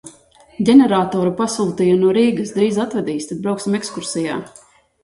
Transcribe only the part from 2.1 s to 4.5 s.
Rīgas, drīz atvedīs, tad brauksim ekskursijā.